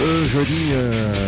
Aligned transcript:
Euh, 0.00 0.24
jeudi 0.26 0.70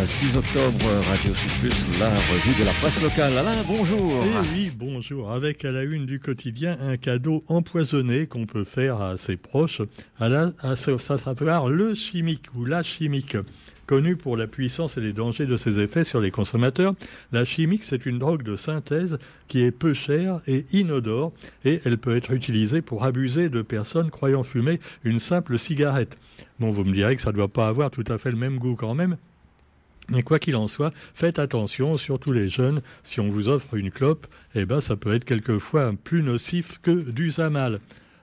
6 0.05 0.37
octobre, 0.37 0.85
Radio 1.09 1.33
Sud 1.35 1.73
la 1.99 2.09
revue 2.09 2.57
de 2.57 2.65
la 2.65 2.71
presse 2.71 3.01
locale. 3.01 3.37
Alain, 3.37 3.63
bonjour. 3.67 4.23
Eh 4.23 4.55
oui, 4.55 4.71
bonjour. 4.73 5.31
Avec 5.31 5.65
à 5.65 5.71
la 5.71 5.83
une 5.83 6.05
du 6.05 6.19
quotidien 6.19 6.77
un 6.81 6.95
cadeau 6.95 7.43
empoisonné 7.47 8.27
qu'on 8.27 8.45
peut 8.45 8.63
faire 8.63 9.01
à 9.01 9.17
ses 9.17 9.35
proches, 9.35 9.81
à, 10.19 10.29
la, 10.29 10.51
à, 10.61 10.77
savoir 10.77 11.67
le 11.67 11.95
chimique 11.95 12.45
ou 12.55 12.63
la 12.63 12.81
chimique. 12.81 13.35
Connue 13.91 14.15
pour 14.15 14.37
la 14.37 14.47
puissance 14.47 14.95
et 14.95 15.01
les 15.01 15.11
dangers 15.11 15.45
de 15.45 15.57
ses 15.57 15.79
effets 15.81 16.05
sur 16.05 16.21
les 16.21 16.31
consommateurs, 16.31 16.93
la 17.33 17.43
chimique, 17.43 17.83
c'est 17.83 18.05
une 18.05 18.19
drogue 18.19 18.41
de 18.41 18.55
synthèse 18.55 19.19
qui 19.49 19.63
est 19.63 19.71
peu 19.71 19.93
chère 19.93 20.39
et 20.47 20.65
inodore, 20.71 21.33
et 21.65 21.81
elle 21.83 21.97
peut 21.97 22.15
être 22.15 22.31
utilisée 22.31 22.81
pour 22.81 23.03
abuser 23.03 23.49
de 23.49 23.61
personnes 23.61 24.09
croyant 24.09 24.43
fumer 24.43 24.79
une 25.03 25.19
simple 25.19 25.59
cigarette. 25.59 26.15
Bon, 26.57 26.69
vous 26.69 26.85
me 26.85 26.93
direz 26.93 27.17
que 27.17 27.21
ça 27.21 27.31
ne 27.31 27.35
doit 27.35 27.49
pas 27.49 27.67
avoir 27.67 27.91
tout 27.91 28.05
à 28.07 28.17
fait 28.17 28.31
le 28.31 28.37
même 28.37 28.59
goût 28.59 28.75
quand 28.75 28.95
même, 28.95 29.17
mais 30.07 30.23
quoi 30.23 30.39
qu'il 30.39 30.55
en 30.55 30.69
soit, 30.69 30.93
faites 31.13 31.37
attention, 31.37 31.97
surtout 31.97 32.31
les 32.31 32.47
jeunes, 32.47 32.81
si 33.03 33.19
on 33.19 33.27
vous 33.27 33.49
offre 33.49 33.73
une 33.73 33.91
clope, 33.91 34.25
eh 34.55 34.63
ben 34.63 34.79
ça 34.79 34.95
peut 34.95 35.13
être 35.13 35.25
quelquefois 35.25 35.91
plus 36.01 36.23
nocif 36.23 36.79
que 36.81 36.91
du 36.91 37.31
zamal. 37.31 37.81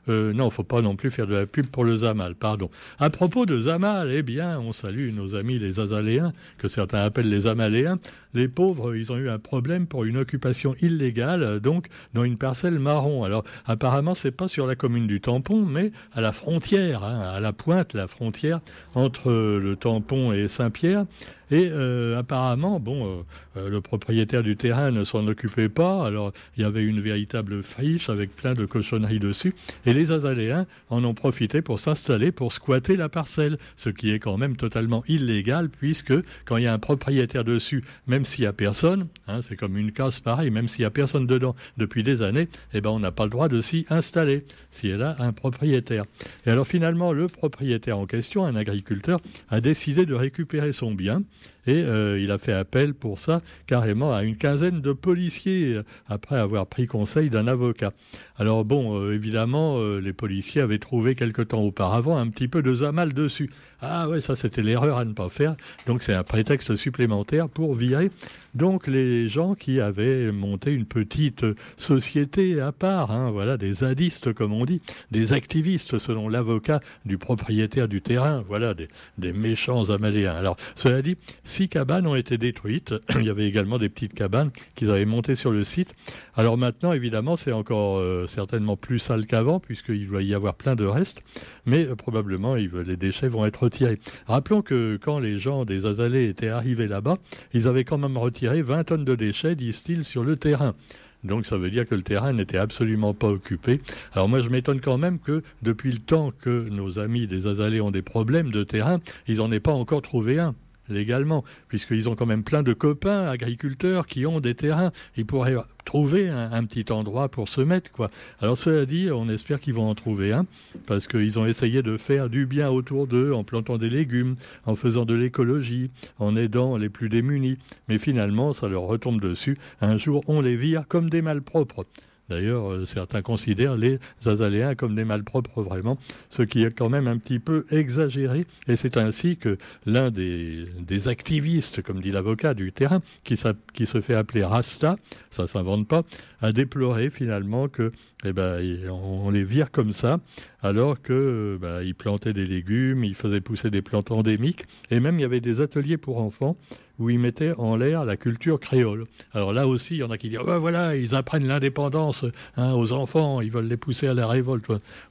Euh, 0.08 0.32
non, 0.32 0.50
faut 0.50 0.64
pas 0.64 0.80
non 0.82 0.96
plus 0.96 1.10
faire 1.10 1.26
de 1.26 1.34
la 1.34 1.46
pub 1.46 1.66
pour 1.66 1.84
le 1.84 1.96
Zamal, 1.96 2.34
pardon. 2.34 2.70
À 2.98 3.10
propos 3.10 3.46
de 3.46 3.60
Zamal, 3.62 4.10
eh 4.12 4.22
bien, 4.22 4.58
on 4.60 4.72
salue 4.72 5.12
nos 5.12 5.34
amis 5.34 5.58
les 5.58 5.80
Azaléens, 5.80 6.32
que 6.58 6.68
certains 6.68 7.04
appellent 7.04 7.28
les 7.28 7.46
Amaléens. 7.46 7.98
Les 8.34 8.48
pauvres, 8.48 8.94
ils 8.94 9.12
ont 9.12 9.16
eu 9.16 9.28
un 9.28 9.38
problème 9.38 9.86
pour 9.86 10.04
une 10.04 10.16
occupation 10.16 10.74
illégale, 10.80 11.60
donc 11.60 11.88
dans 12.14 12.24
une 12.24 12.36
parcelle 12.36 12.78
marron. 12.78 13.24
Alors, 13.24 13.44
apparemment, 13.66 14.14
c'est 14.14 14.30
pas 14.30 14.48
sur 14.48 14.66
la 14.66 14.76
commune 14.76 15.06
du 15.06 15.20
Tampon, 15.20 15.64
mais 15.64 15.92
à 16.12 16.20
la 16.20 16.32
frontière, 16.32 17.04
hein, 17.04 17.20
à 17.20 17.40
la 17.40 17.52
pointe, 17.52 17.94
la 17.94 18.06
frontière 18.06 18.60
entre 18.94 19.30
le 19.30 19.76
Tampon 19.76 20.32
et 20.32 20.48
Saint-Pierre. 20.48 21.04
Et 21.50 21.70
euh, 21.72 22.18
apparemment, 22.18 22.78
bon, 22.78 23.06
euh, 23.06 23.22
euh, 23.56 23.68
le 23.70 23.80
propriétaire 23.80 24.42
du 24.42 24.56
terrain 24.56 24.90
ne 24.90 25.04
s'en 25.04 25.26
occupait 25.26 25.70
pas. 25.70 26.06
Alors, 26.06 26.32
il 26.56 26.62
y 26.62 26.64
avait 26.64 26.84
une 26.84 27.00
véritable 27.00 27.62
friche 27.62 28.10
avec 28.10 28.36
plein 28.36 28.54
de 28.54 28.66
cochonneries 28.66 29.18
dessus. 29.18 29.54
Et 29.86 29.94
les 29.94 30.12
Azaléens 30.12 30.66
en 30.90 31.04
ont 31.04 31.14
profité 31.14 31.62
pour 31.62 31.80
s'installer, 31.80 32.32
pour 32.32 32.52
squatter 32.52 32.96
la 32.96 33.08
parcelle, 33.08 33.58
ce 33.76 33.88
qui 33.88 34.10
est 34.10 34.18
quand 34.18 34.36
même 34.36 34.56
totalement 34.56 35.02
illégal, 35.08 35.70
puisque 35.70 36.14
quand 36.44 36.58
il 36.58 36.64
y 36.64 36.66
a 36.66 36.72
un 36.74 36.78
propriétaire 36.78 37.44
dessus, 37.44 37.82
même 38.06 38.17
s'il 38.24 38.42
n'y 38.42 38.46
a 38.46 38.52
personne, 38.52 39.08
hein, 39.26 39.40
c'est 39.42 39.56
comme 39.56 39.76
une 39.76 39.92
case 39.92 40.20
pareil, 40.20 40.50
même 40.50 40.68
s'il 40.68 40.80
n'y 40.80 40.86
a 40.86 40.90
personne 40.90 41.26
dedans 41.26 41.54
depuis 41.76 42.02
des 42.02 42.22
années, 42.22 42.48
eh 42.72 42.80
ben, 42.80 42.90
on 42.90 43.00
n'a 43.00 43.12
pas 43.12 43.24
le 43.24 43.30
droit 43.30 43.48
de 43.48 43.60
s'y 43.60 43.86
installer, 43.90 44.44
si 44.70 44.88
elle 44.88 45.02
a 45.02 45.16
un 45.18 45.32
propriétaire. 45.32 46.04
Et 46.46 46.50
alors 46.50 46.66
finalement, 46.66 47.12
le 47.12 47.26
propriétaire 47.26 47.98
en 47.98 48.06
question, 48.06 48.44
un 48.44 48.56
agriculteur, 48.56 49.20
a 49.48 49.60
décidé 49.60 50.06
de 50.06 50.14
récupérer 50.14 50.72
son 50.72 50.92
bien 50.92 51.22
et 51.68 51.82
euh, 51.82 52.18
il 52.18 52.30
a 52.30 52.38
fait 52.38 52.54
appel 52.54 52.94
pour 52.94 53.18
ça 53.18 53.42
carrément 53.66 54.14
à 54.14 54.22
une 54.22 54.36
quinzaine 54.36 54.80
de 54.80 54.92
policiers 54.94 55.74
euh, 55.74 55.82
après 56.08 56.36
avoir 56.36 56.66
pris 56.66 56.86
conseil 56.86 57.28
d'un 57.28 57.46
avocat. 57.46 57.92
Alors 58.38 58.64
bon, 58.64 58.98
euh, 58.98 59.14
évidemment, 59.14 59.78
les 59.98 60.12
policiers 60.14 60.62
avaient 60.62 60.78
trouvé 60.78 61.14
quelque 61.14 61.42
temps 61.42 61.60
auparavant 61.60 62.16
un 62.16 62.28
petit 62.28 62.48
peu 62.48 62.62
de 62.62 62.74
zamal 62.74 63.12
dessus. 63.12 63.50
Ah 63.82 64.08
ouais, 64.08 64.22
ça 64.22 64.34
c'était 64.34 64.62
l'erreur 64.62 64.96
à 64.96 65.04
ne 65.04 65.12
pas 65.12 65.28
faire. 65.28 65.56
Donc 65.86 66.02
c'est 66.02 66.14
un 66.14 66.24
prétexte 66.24 66.74
supplémentaire 66.76 67.50
pour 67.50 67.74
virer 67.74 68.10
donc 68.54 68.86
les 68.86 69.28
gens 69.28 69.54
qui 69.54 69.80
avaient 69.80 70.32
monté 70.32 70.72
une 70.72 70.86
petite 70.86 71.44
société 71.76 72.60
à 72.60 72.72
part, 72.72 73.10
hein, 73.10 73.30
voilà, 73.30 73.56
des 73.56 73.72
zadistes 73.72 74.32
comme 74.32 74.52
on 74.52 74.64
dit, 74.64 74.80
des 75.10 75.32
activistes 75.32 75.98
selon 75.98 76.28
l'avocat 76.28 76.80
du 77.04 77.18
propriétaire 77.18 77.88
du 77.88 78.00
terrain, 78.02 78.42
voilà, 78.48 78.74
des, 78.74 78.88
des 79.18 79.32
méchants 79.32 79.90
amaléens. 79.90 80.34
Alors 80.34 80.56
cela 80.76 81.02
dit, 81.02 81.16
six 81.58 81.68
cabanes 81.68 82.06
ont 82.06 82.14
été 82.14 82.38
détruites. 82.38 82.94
Il 83.16 83.24
y 83.24 83.30
avait 83.30 83.48
également 83.48 83.78
des 83.78 83.88
petites 83.88 84.14
cabanes 84.14 84.52
qu'ils 84.76 84.90
avaient 84.90 85.04
montées 85.04 85.34
sur 85.34 85.50
le 85.50 85.64
site. 85.64 85.92
Alors 86.36 86.56
maintenant, 86.56 86.92
évidemment, 86.92 87.36
c'est 87.36 87.50
encore 87.50 87.98
euh, 87.98 88.28
certainement 88.28 88.76
plus 88.76 89.00
sale 89.00 89.26
qu'avant, 89.26 89.58
puisqu'il 89.58 90.08
va 90.08 90.22
y 90.22 90.34
avoir 90.34 90.54
plein 90.54 90.76
de 90.76 90.84
restes, 90.84 91.20
mais 91.66 91.84
euh, 91.84 91.96
probablement 91.96 92.54
les 92.54 92.96
déchets 92.96 93.26
vont 93.26 93.44
être 93.44 93.64
retirés. 93.64 93.98
Rappelons 94.28 94.62
que 94.62 95.00
quand 95.02 95.18
les 95.18 95.40
gens 95.40 95.64
des 95.64 95.84
Azalées 95.84 96.28
étaient 96.28 96.48
arrivés 96.48 96.86
là-bas, 96.86 97.18
ils 97.52 97.66
avaient 97.66 97.82
quand 97.82 97.98
même 97.98 98.18
retiré 98.18 98.62
20 98.62 98.84
tonnes 98.84 99.04
de 99.04 99.16
déchets, 99.16 99.56
disent-ils, 99.56 100.04
sur 100.04 100.22
le 100.22 100.36
terrain. 100.36 100.76
Donc 101.24 101.44
ça 101.44 101.58
veut 101.58 101.70
dire 101.70 101.88
que 101.88 101.96
le 101.96 102.02
terrain 102.02 102.32
n'était 102.32 102.58
absolument 102.58 103.14
pas 103.14 103.26
occupé. 103.26 103.80
Alors 104.12 104.28
moi 104.28 104.38
je 104.38 104.48
m'étonne 104.48 104.80
quand 104.80 104.96
même 104.96 105.18
que 105.18 105.42
depuis 105.62 105.90
le 105.90 105.98
temps 105.98 106.30
que 106.40 106.68
nos 106.68 107.00
amis 107.00 107.26
des 107.26 107.48
Azalées 107.48 107.80
ont 107.80 107.90
des 107.90 108.02
problèmes 108.02 108.52
de 108.52 108.62
terrain, 108.62 109.00
ils 109.26 109.38
n'en 109.38 109.50
aient 109.50 109.58
pas 109.58 109.72
encore 109.72 110.02
trouvé 110.02 110.38
un 110.38 110.54
légalement, 110.88 111.44
puisqu'ils 111.68 112.08
ont 112.08 112.16
quand 112.16 112.26
même 112.26 112.44
plein 112.44 112.62
de 112.62 112.72
copains 112.72 113.26
agriculteurs 113.26 114.06
qui 114.06 114.26
ont 114.26 114.40
des 114.40 114.54
terrains. 114.54 114.92
Ils 115.16 115.26
pourraient 115.26 115.56
trouver 115.84 116.28
un, 116.28 116.64
petit 116.64 116.92
endroit 116.92 117.28
pour 117.28 117.48
se 117.48 117.60
mettre, 117.60 117.90
quoi. 117.90 118.10
Alors 118.40 118.58
cela 118.58 118.84
dit, 118.84 119.08
on 119.10 119.28
espère 119.28 119.58
qu'ils 119.58 119.74
vont 119.74 119.88
en 119.88 119.94
trouver 119.94 120.32
un, 120.32 120.44
parce 120.86 121.06
qu'ils 121.06 121.38
ont 121.38 121.46
essayé 121.46 121.82
de 121.82 121.96
faire 121.96 122.28
du 122.28 122.46
bien 122.46 122.68
autour 122.68 123.06
d'eux 123.06 123.32
en 123.32 123.44
plantant 123.44 123.78
des 123.78 123.88
légumes, 123.88 124.36
en 124.66 124.74
faisant 124.74 125.06
de 125.06 125.14
l'écologie, 125.14 125.90
en 126.18 126.36
aidant 126.36 126.76
les 126.76 126.90
plus 126.90 127.08
démunis. 127.08 127.56
Mais 127.88 127.98
finalement, 127.98 128.52
ça 128.52 128.68
leur 128.68 128.82
retombe 128.82 129.20
dessus. 129.20 129.56
Un 129.80 129.96
jour, 129.96 130.22
on 130.26 130.40
les 130.40 130.56
vire 130.56 130.86
comme 130.88 131.08
des 131.08 131.22
malpropres. 131.22 131.84
D'ailleurs, 132.28 132.72
euh, 132.72 132.84
certains 132.84 133.22
considèrent 133.22 133.76
les 133.76 133.98
Azaléens 134.26 134.74
comme 134.74 134.94
des 134.94 135.04
malpropres 135.04 135.62
vraiment, 135.62 135.98
ce 136.30 136.42
qui 136.42 136.62
est 136.64 136.76
quand 136.76 136.88
même 136.88 137.08
un 137.08 137.16
petit 137.18 137.38
peu 137.38 137.64
exagéré. 137.70 138.46
Et 138.68 138.76
c'est 138.76 138.96
ainsi 138.96 139.36
que 139.36 139.56
l'un 139.86 140.10
des, 140.10 140.66
activistes, 141.06 141.82
comme 141.82 142.00
dit 142.00 142.10
l'avocat 142.10 142.54
du 142.54 142.72
terrain, 142.72 143.00
qui, 143.24 143.36
se 143.36 144.00
fait 144.00 144.14
appeler 144.14 144.44
Rasta, 144.44 144.96
ça 145.30 145.46
s'invente 145.46 145.86
pas, 145.86 146.02
a 146.42 146.52
déploré 146.52 147.10
finalement 147.10 147.68
que 147.68 147.92
eh 148.24 148.32
ben, 148.32 148.60
on 148.90 149.30
les 149.30 149.44
vire 149.44 149.70
comme 149.70 149.92
ça, 149.92 150.18
alors 150.62 151.00
que 151.00 151.58
bah, 151.60 151.82
ils 151.82 151.94
plantaient 151.94 152.32
des 152.32 152.44
légumes, 152.44 153.04
ils 153.04 153.14
faisaient 153.14 153.40
pousser 153.40 153.70
des 153.70 153.82
plantes 153.82 154.10
endémiques, 154.10 154.64
et 154.90 155.00
même 155.00 155.18
il 155.18 155.22
y 155.22 155.24
avait 155.24 155.40
des 155.40 155.60
ateliers 155.60 155.96
pour 155.96 156.18
enfants 156.20 156.56
où 156.98 157.10
ils 157.10 157.18
mettaient 157.18 157.52
en 157.58 157.76
l'air 157.76 158.04
la 158.04 158.16
culture 158.16 158.58
créole. 158.58 159.04
Alors 159.32 159.52
là 159.52 159.68
aussi, 159.68 159.94
il 159.94 159.98
y 159.98 160.02
en 160.02 160.10
a 160.10 160.18
qui 160.18 160.30
disent 160.30 160.38
voilà, 160.38 160.96
ils 160.96 161.14
apprennent 161.14 161.46
l'indépendance 161.46 162.24
hein, 162.56 162.72
aux 162.74 162.92
enfants, 162.92 163.40
ils 163.40 163.50
veulent 163.50 163.68
les 163.68 163.76
pousser 163.76 164.08
à 164.08 164.14
la 164.14 164.26
révolte. 164.26 164.66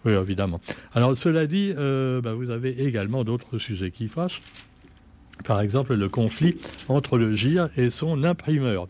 Oui, 0.06 0.12
évidemment. 0.12 0.60
Alors 0.94 1.16
cela 1.16 1.48
dit, 1.48 1.74
euh, 1.78 2.22
bah, 2.22 2.34
vous 2.34 2.52
avez 2.52 2.86
également 2.86 3.24
d'autres 3.24 3.58
sujets 3.58 3.92
qui 3.92 4.08
fâchent. 4.08 4.42
Par 5.46 5.62
exemple, 5.62 5.94
le 5.94 6.10
conflit 6.10 6.58
entre 6.90 7.18
le 7.18 7.34
GIR 7.34 7.70
et 7.78 7.90
son 7.90 8.24
imprimeur. 8.24 8.88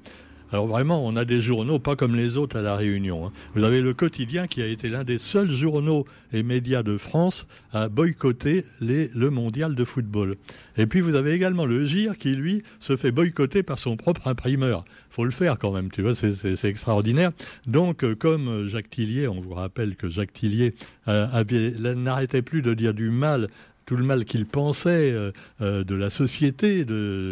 Alors 0.51 0.65
vraiment, 0.65 1.05
on 1.05 1.17
a 1.17 1.25
des 1.25 1.41
journaux 1.41 1.77
pas 1.77 1.97
comme 1.97 2.15
les 2.15 2.37
autres 2.37 2.57
à 2.57 2.61
La 2.61 2.77
Réunion. 2.77 3.27
Hein. 3.27 3.31
Vous 3.53 3.63
avez 3.63 3.81
le 3.81 3.93
quotidien 3.93 4.47
qui 4.47 4.61
a 4.61 4.67
été 4.67 4.87
l'un 4.87 5.03
des 5.03 5.17
seuls 5.17 5.51
journaux 5.51 6.05
et 6.31 6.41
médias 6.41 6.83
de 6.83 6.97
France 6.97 7.47
à 7.73 7.89
boycotter 7.89 8.63
le 8.79 9.29
mondial 9.29 9.75
de 9.75 9.83
football. 9.83 10.37
Et 10.77 10.85
puis 10.85 11.01
vous 11.01 11.15
avez 11.15 11.33
également 11.33 11.65
le 11.65 11.85
GIR 11.85 12.17
qui, 12.17 12.33
lui, 12.33 12.63
se 12.79 12.95
fait 12.95 13.11
boycotter 13.11 13.61
par 13.61 13.77
son 13.77 13.97
propre 13.97 14.27
imprimeur. 14.27 14.85
faut 15.09 15.25
le 15.25 15.31
faire 15.31 15.57
quand 15.59 15.73
même, 15.73 15.91
tu 15.91 16.01
vois, 16.01 16.15
c'est 16.15 16.65
extraordinaire. 16.65 17.31
Donc, 17.65 18.03
euh, 18.03 18.15
comme 18.15 18.67
Jacques 18.69 18.89
Tillier, 18.89 19.27
on 19.27 19.39
vous 19.39 19.53
rappelle 19.53 19.95
que 19.95 20.07
Jacques 20.07 20.33
Tillier 20.33 20.75
euh, 21.07 21.43
n'arrêtait 21.95 22.41
plus 22.41 22.61
de 22.61 22.73
dire 22.73 22.93
du 22.93 23.09
mal 23.09 23.49
tout 23.87 23.95
le 23.95 24.03
mal 24.03 24.25
qu'il 24.25 24.45
pensait 24.45 25.11
euh, 25.11 25.31
euh, 25.61 25.83
de 25.83 25.95
la 25.95 26.11
société, 26.11 26.85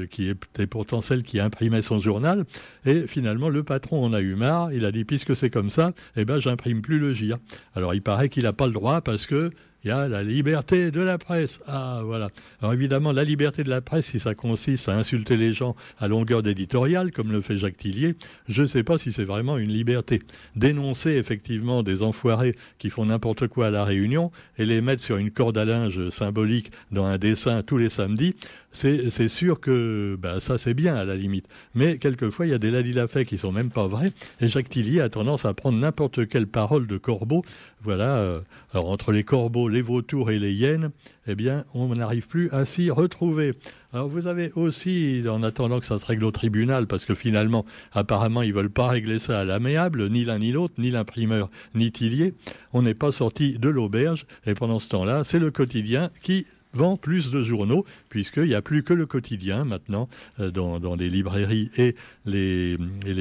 qui 0.09 0.29
était 0.29 0.65
pourtant 0.65 1.01
celle 1.01 1.21
qui 1.21 1.39
imprimait 1.39 1.83
son 1.83 1.99
journal. 1.99 2.45
Et 2.85 3.05
finalement, 3.07 3.49
le 3.49 3.61
patron 3.63 4.03
en 4.03 4.13
a 4.13 4.21
eu 4.21 4.35
marre. 4.35 4.73
Il 4.73 4.85
a 4.85 4.91
dit, 4.91 5.03
puisque 5.03 5.35
c'est 5.35 5.51
comme 5.51 5.69
ça, 5.69 5.91
eh 6.15 6.25
ben, 6.25 6.39
j'imprime 6.39 6.81
plus 6.81 6.97
le 6.97 7.13
GIR. 7.13 7.37
Alors, 7.75 7.93
il 7.93 8.01
paraît 8.01 8.29
qu'il 8.29 8.43
n'a 8.43 8.53
pas 8.53 8.67
le 8.67 8.73
droit 8.73 9.01
parce 9.01 9.27
que 9.27 9.51
il 9.85 9.89
y 9.89 9.91
a 9.91 10.07
la 10.07 10.23
liberté 10.23 10.89
de 10.89 10.99
la 10.99 11.19
presse. 11.19 11.59
Ah, 11.67 12.01
voilà. 12.03 12.29
Alors 12.59 12.73
évidemment, 12.73 13.11
la 13.11 13.23
liberté 13.23 13.63
de 13.63 13.69
la 13.69 13.81
presse, 13.81 14.07
si 14.07 14.19
ça 14.19 14.33
consiste 14.33 14.89
à 14.89 14.97
insulter 14.97 15.37
les 15.37 15.53
gens 15.53 15.75
à 15.99 16.07
longueur 16.07 16.41
d'éditorial, 16.41 17.11
comme 17.11 17.31
le 17.31 17.39
fait 17.39 17.59
Jacques 17.59 17.77
Tillier, 17.77 18.15
je 18.49 18.63
ne 18.63 18.67
sais 18.67 18.81
pas 18.81 18.97
si 18.97 19.13
c'est 19.13 19.23
vraiment 19.23 19.59
une 19.59 19.69
liberté. 19.69 20.23
Dénoncer 20.55 21.11
effectivement 21.11 21.83
des 21.83 22.01
enfoirés 22.01 22.55
qui 22.79 22.89
font 22.89 23.05
n'importe 23.05 23.47
quoi 23.47 23.67
à 23.67 23.69
la 23.69 23.83
Réunion 23.83 24.31
et 24.57 24.65
les 24.65 24.81
mettre 24.81 25.03
sur 25.03 25.17
une 25.17 25.29
corde 25.29 25.57
à 25.59 25.65
linge 25.65 26.09
symbolique 26.09 26.71
dans 26.91 27.05
un 27.05 27.19
dessin 27.19 27.61
tous 27.61 27.77
les 27.77 27.91
samedis, 27.91 28.35
c'est 28.75 29.27
sûr 29.27 29.59
que 29.59 30.17
bah, 30.19 30.39
ça 30.39 30.57
c'est 30.57 30.73
bien 30.73 30.95
à 30.95 31.05
la 31.05 31.15
limite. 31.15 31.47
Mais 31.73 31.97
quelquefois, 31.97 32.45
il 32.45 32.49
y 32.49 32.53
a 32.53 32.57
des 32.59 32.71
ladilafets 32.71 33.25
qui 33.25 33.37
sont 33.37 33.51
même 33.51 33.71
pas 33.71 33.87
vrais. 33.87 34.11
Et 34.41 34.49
Jacques 34.49 34.69
Tillier 34.69 35.01
a 35.01 35.09
tendance 35.09 35.45
à 35.45 35.53
prendre 35.53 35.77
n'importe 35.77 36.27
quelle 36.27 36.47
parole 36.47 36.85
de 36.85 36.97
corbeau. 36.97 37.43
Voilà. 37.81 38.17
Euh, 38.17 38.41
alors 38.73 38.89
entre 38.89 39.11
les 39.11 39.23
corbeaux, 39.23 39.69
les 39.69 39.81
vautours 39.81 40.31
et 40.31 40.39
les 40.39 40.53
hyènes, 40.53 40.91
eh 41.27 41.35
bien, 41.35 41.63
on 41.73 41.87
n'arrive 41.87 42.27
plus 42.27 42.49
à 42.51 42.65
s'y 42.65 42.91
retrouver. 42.91 43.53
Alors 43.93 44.09
vous 44.09 44.27
avez 44.27 44.51
aussi, 44.55 45.23
en 45.29 45.41
attendant 45.43 45.79
que 45.79 45.85
ça 45.85 45.97
se 45.97 46.05
règle 46.05 46.25
au 46.25 46.31
tribunal, 46.31 46.85
parce 46.85 47.05
que 47.05 47.15
finalement, 47.15 47.65
apparemment, 47.93 48.41
ils 48.41 48.53
veulent 48.53 48.69
pas 48.69 48.89
régler 48.89 49.19
ça 49.19 49.39
à 49.39 49.45
l'amiable, 49.45 50.09
ni 50.09 50.25
l'un 50.25 50.39
ni 50.39 50.51
l'autre, 50.51 50.73
ni 50.77 50.91
l'imprimeur, 50.91 51.49
ni 51.73 51.91
Tillier. 51.93 52.33
On 52.73 52.81
n'est 52.81 52.93
pas 52.93 53.13
sorti 53.13 53.57
de 53.57 53.69
l'auberge. 53.69 54.25
Et 54.45 54.53
pendant 54.53 54.79
ce 54.79 54.89
temps-là, 54.89 55.23
c'est 55.23 55.39
le 55.39 55.51
quotidien 55.51 56.11
qui 56.21 56.45
vend 56.75 56.97
plus 56.97 57.31
de 57.31 57.43
journaux, 57.43 57.85
puisqu'il 58.09 58.45
n'y 58.45 58.55
a 58.55 58.61
plus 58.61 58.83
que 58.83 58.93
le 58.93 59.05
quotidien 59.05 59.63
maintenant 59.65 60.07
euh, 60.39 60.51
dans, 60.51 60.95
les 60.95 61.09
librairies 61.09 61.71
et 61.77 61.95
les, 62.25 62.77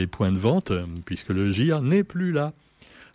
points 0.06 0.32
de 0.32 0.38
vente, 0.38 0.72
puisque 1.04 1.30
le 1.30 1.50
GIR 1.50 1.80
n'est 1.80 2.04
plus 2.04 2.32
là. 2.32 2.52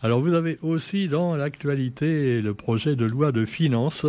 Alors 0.02 0.22
vous 0.22 0.34
avez 0.34 0.58
aussi 0.62 1.08
dans 1.08 1.36
l'actualité 1.36 2.42
le 2.42 2.54
projet 2.54 2.96
de 2.96 3.06
loi 3.06 3.32
de 3.32 3.46
finances 3.46 4.06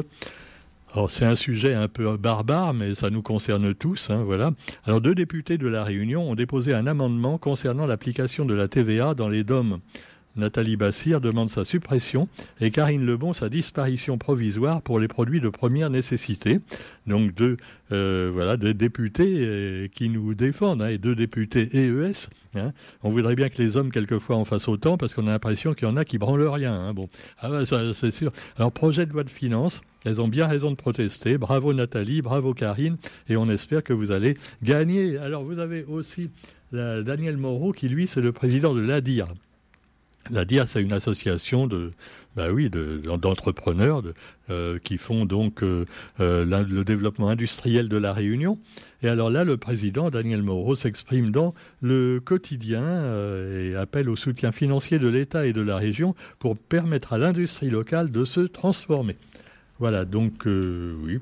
c'est 1.09 1.25
un 1.25 1.37
sujet 1.37 1.75
un 1.75 1.89
peu 1.89 2.17
barbare, 2.17 2.75
mais 2.75 2.95
ça 2.95 3.11
nous 3.11 3.23
concerne 3.23 3.75
tous. 3.75 4.11
Hein, 4.11 4.23
voilà. 4.25 4.53
Alors 4.85 5.01
deux 5.01 5.15
députés 5.15 5.59
de 5.59 5.69
la 5.69 5.85
Réunion 5.85 6.31
ont 6.31 6.35
déposé 6.35 6.75
un 6.75 6.87
amendement 6.87 7.39
concernant 7.39 7.87
l'application 7.87 8.45
de 8.45 8.55
la 8.55 8.69
TVA 8.69 9.15
dans 9.15 9.29
les 9.29 9.45
DOM. 9.45 9.79
Nathalie 10.37 10.77
Bassir 10.77 11.21
demande 11.21 11.51
sa 11.51 11.65
suppression 11.65 12.29
et 12.61 12.71
Karine 12.71 13.05
Lebon 13.05 13.33
sa 13.33 13.49
disparition 13.49 14.19
provisoire 14.19 14.81
pour 14.83 15.01
les 15.01 15.09
produits 15.09 15.41
de 15.41 15.49
première 15.49 15.91
nécessité. 15.91 16.61
Donc 17.07 17.35
deux, 17.35 17.57
euh, 17.93 18.31
voilà, 18.33 18.57
deux 18.57 18.75
députés 18.75 19.39
euh, 19.41 19.89
qui 19.89 20.09
nous 20.09 20.35
défendent, 20.35 20.83
hein, 20.83 20.89
et 20.89 20.99
deux 20.99 21.15
députés 21.15 21.69
EES. 21.75 22.29
Hein. 22.55 22.73
On 23.03 23.11
voudrait 23.11 23.35
bien 23.35 23.49
que 23.49 23.61
les 23.61 23.77
hommes 23.77 23.91
quelquefois 23.91 24.37
en 24.37 24.45
fassent 24.45 24.69
autant 24.69 24.97
parce 24.97 25.15
qu'on 25.15 25.27
a 25.27 25.31
l'impression 25.31 25.75
qu'il 25.75 25.89
y 25.89 25.91
en 25.91 25.97
a 25.97 26.05
qui 26.05 26.19
branlent 26.19 26.47
rien. 26.47 26.73
Hein. 26.73 26.95
Bon, 26.95 27.09
ah 27.41 27.67
ça 27.67 27.93
c'est 27.93 28.13
sûr. 28.13 28.33
Alors 28.57 28.73
projet 28.73 29.07
de 29.07 29.13
loi 29.13 29.25
de 29.25 29.31
finances. 29.31 29.81
Elles 30.05 30.21
ont 30.23 30.29
bien 30.29 30.47
raison 30.47 30.71
de 30.71 30.77
protester. 30.77 31.37
Bravo 31.37 31.75
Nathalie, 31.75 32.23
bravo 32.23 32.55
Karine, 32.55 32.97
et 33.29 33.37
on 33.37 33.51
espère 33.51 33.83
que 33.83 33.93
vous 33.93 34.13
allez 34.13 34.39
gagner. 34.63 35.19
Alors 35.19 35.45
vous 35.45 35.59
avez 35.59 35.85
aussi 35.85 36.31
Daniel 36.73 37.37
Moreau 37.37 37.73
qui 37.73 37.89
lui 37.89 38.07
c'est 38.07 38.21
le 38.21 38.33
président 38.33 38.75
de 38.75 38.81
l'ADIR. 38.81 39.27
L'ADIR 40.29 40.69
c'est 40.69 40.83
une 40.83 40.93
association 40.93 41.67
de, 41.67 41.93
bah 42.37 42.49
d'entrepreneurs 43.19 44.03
euh, 44.51 44.79
qui 44.79 44.99
font 44.99 45.25
donc 45.25 45.63
euh, 45.63 45.85
euh, 46.21 46.45
le 46.45 46.85
développement 46.85 47.29
industriel 47.29 47.89
de 47.89 47.97
la 47.97 48.13
Réunion. 48.13 48.59
Et 49.03 49.09
alors 49.09 49.31
là, 49.31 49.45
le 49.45 49.57
président 49.57 50.11
Daniel 50.11 50.43
Moreau 50.43 50.77
s'exprime 50.77 51.31
dans 51.31 51.55
le 51.81 52.21
quotidien 52.23 53.03
et 53.57 53.75
appelle 53.75 54.11
au 54.11 54.17
soutien 54.17 54.53
financier 54.53 54.99
de 54.99 55.09
l'État 55.09 55.47
et 55.47 55.55
de 55.55 55.63
la 55.63 55.79
région 55.79 56.15
pour 56.39 56.57
permettre 56.57 57.15
à 57.15 57.19
l'industrie 57.19 57.71
locale 57.71 58.13
de 58.13 58.25
se 58.25 58.41
transformer. 58.41 59.17
Voilà, 59.81 60.05
donc 60.05 60.47
euh, 60.47 60.95
oui, 61.05 61.19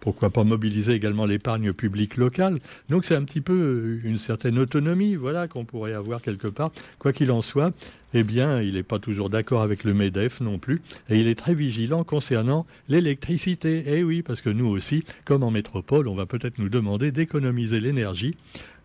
pourquoi 0.00 0.30
pas 0.30 0.42
mobiliser 0.42 0.92
également 0.92 1.24
l'épargne 1.24 1.72
publique 1.72 2.16
locale. 2.16 2.58
Donc 2.88 3.04
c'est 3.04 3.14
un 3.14 3.22
petit 3.22 3.40
peu 3.40 3.52
euh, 3.52 4.00
une 4.02 4.18
certaine 4.18 4.58
autonomie, 4.58 5.14
voilà, 5.14 5.46
qu'on 5.46 5.64
pourrait 5.64 5.94
avoir 5.94 6.20
quelque 6.20 6.48
part. 6.48 6.72
Quoi 6.98 7.12
qu'il 7.12 7.30
en 7.30 7.42
soit, 7.42 7.72
eh 8.12 8.24
bien, 8.24 8.60
il 8.60 8.74
n'est 8.74 8.82
pas 8.82 8.98
toujours 8.98 9.30
d'accord 9.30 9.62
avec 9.62 9.84
le 9.84 9.94
MEDEF 9.94 10.40
non 10.40 10.58
plus, 10.58 10.82
et 11.08 11.20
il 11.20 11.28
est 11.28 11.36
très 11.36 11.54
vigilant 11.54 12.02
concernant 12.02 12.66
l'électricité. 12.88 13.84
Eh 13.86 14.02
oui, 14.02 14.22
parce 14.22 14.40
que 14.40 14.50
nous 14.50 14.66
aussi, 14.66 15.04
comme 15.24 15.44
en 15.44 15.52
métropole, 15.52 16.08
on 16.08 16.16
va 16.16 16.26
peut-être 16.26 16.58
nous 16.58 16.68
demander 16.68 17.12
d'économiser 17.12 17.78
l'énergie. 17.78 18.34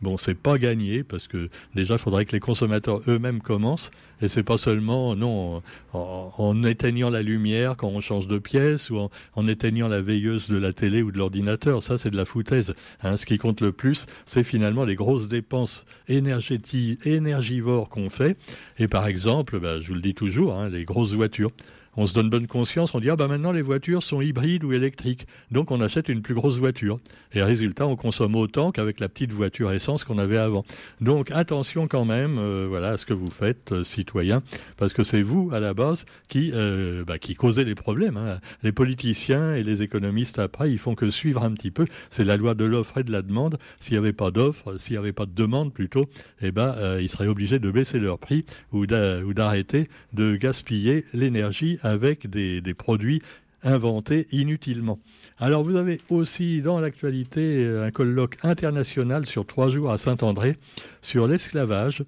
Bon, 0.02 0.18
c'est 0.18 0.36
pas 0.36 0.58
gagné 0.58 1.04
parce 1.04 1.28
que 1.28 1.50
déjà, 1.74 1.96
il 1.96 2.00
faudrait 2.00 2.26
que 2.26 2.34
les 2.34 2.40
consommateurs 2.40 3.02
eux-mêmes 3.08 3.42
commencent. 3.42 3.90
Et 4.22 4.28
c'est 4.28 4.44
pas 4.44 4.58
seulement, 4.58 5.16
non, 5.16 5.62
en, 5.94 6.64
éteignant 6.64 7.10
la 7.10 7.22
lumière 7.22 7.78
quand 7.78 7.88
on 7.88 8.02
change 8.02 8.28
de 8.28 8.40
pièce 8.40 8.90
ou 8.90 9.10
en, 9.36 9.48
éteignant 9.48 9.88
la 9.88 10.02
veilleuse 10.02 10.50
de 10.50 10.58
la 10.58 10.74
télé 10.74 11.04
ou 11.04 11.12
de 11.12 11.18
l'ordinateur. 11.18 11.84
Ça, 11.84 11.98
c'est 11.98 12.10
de 12.10 12.18
la 12.18 12.26
foutaise. 12.26 12.74
Hein. 13.04 13.18
Ce 13.18 13.26
qui 13.26 13.38
compte 13.38 13.62
le 13.62 13.72
plus, 13.72 14.08
c'est 14.26 14.44
finalement 14.44 14.86
les 14.86 14.96
grosses 14.96 15.28
dépenses 15.28 15.86
énergivores 16.08 17.90
qu'on 17.90 18.10
fait. 18.10 18.38
Et 18.80 18.88
par 18.88 19.08
exemple, 19.08 19.60
bah, 19.60 19.80
je 19.80 19.88
vous 19.88 19.96
le 19.96 20.02
dis 20.02 20.16
toujours, 20.16 20.54
hein, 20.54 20.70
les 20.70 20.84
grosses 20.84 21.14
voitures 21.14 21.52
on 21.98 22.06
se 22.06 22.14
donne 22.14 22.30
bonne 22.30 22.48
conscience, 22.48 22.94
on 22.94 23.00
dit 23.00 23.10
ah 23.10 23.16
bah 23.16 23.28
maintenant 23.28 23.52
les 23.52 23.64
voitures 23.64 24.04
sont 24.04 24.22
hybrides 24.22 24.64
ou 24.64 24.72
électriques, 24.72 25.28
donc 25.52 25.72
on 25.72 25.82
achète 25.82 26.10
une 26.10 26.22
plus 26.22 26.36
grosse 26.36 26.58
voiture. 26.58 27.00
Et 27.34 27.42
résultat, 27.42 27.86
on 27.86 27.96
consomme 27.96 28.36
autant 28.36 28.72
qu'avec 28.72 29.00
la 29.00 29.10
petite 29.10 29.32
voiture 29.32 29.72
essence 29.74 30.04
qu'on 30.04 30.18
avait 30.18 30.38
avant. 30.38 30.64
Donc 31.02 31.32
attention 31.32 31.88
quand 31.88 32.06
même, 32.06 32.38
euh, 32.38 32.68
voilà, 32.70 32.90
à 32.90 32.98
ce 32.98 33.06
que 33.06 33.14
vous 33.14 33.32
faites, 33.32 33.72
euh, 33.72 33.84
citoyens, 33.84 34.44
parce 34.78 34.94
que 34.94 35.04
c'est 35.04 35.22
vous 35.22 35.50
à 35.52 35.60
la 35.60 35.74
base 35.74 36.06
qui 36.30 36.52
euh, 36.54 37.04
bah, 37.06 37.16
causez 37.20 37.66
les 37.66 37.76
problèmes. 37.76 38.18
Hein. 38.18 38.40
Les 38.64 38.72
politiciens 38.72 39.56
et 39.56 39.64
les 39.64 39.82
économistes 39.82 40.40
après, 40.40 40.72
ils 40.72 40.78
font 40.78 40.96
que 40.96 41.10
suivre 41.10 41.44
un 41.44 41.52
petit 41.52 41.72
peu. 41.72 41.86
C'est 42.12 42.24
la 42.24 42.38
loi 42.38 42.54
de 42.54 42.64
l'offre 42.64 43.00
et 43.00 43.04
de 43.04 43.12
la 43.12 43.22
demande. 43.24 43.58
S'il 43.80 43.94
n'y 43.94 44.00
avait 44.00 44.14
pas 44.14 44.30
d'offre, 44.30 44.78
s'il 44.78 44.94
n'y 44.94 45.00
avait 45.00 45.14
pas 45.14 45.26
de 45.26 45.34
demande 45.34 45.74
plutôt, 45.74 46.10
eh 46.42 46.52
ben 46.52 46.76
ils 47.00 47.10
seraient 47.10 47.28
obligés 47.28 47.60
de 47.60 47.72
baisser 47.72 48.00
leur 48.00 48.20
prix 48.20 48.46
ou 48.72 48.86
d'arrêter 48.86 49.90
de 50.14 50.36
gaspiller 50.36 51.06
l'énergie 51.14 51.80
avec 51.88 52.30
des, 52.30 52.74
produits 52.74 53.22
inventés 53.64 54.28
inutilement. 54.32 55.00
Alors 55.40 55.64
vous 55.64 55.76
avez 55.76 56.00
aussi 56.10 56.62
dans 56.62 56.80
l'actualité 56.80 57.66
un 57.66 57.92
colloque 57.92 58.38
international 58.44 59.26
sur 59.26 59.46
trois 59.46 59.70
jours 59.70 59.92
à 59.92 59.98
Saint-André 59.98 60.58
sur 61.02 61.28
l'esclavage. 61.28 62.04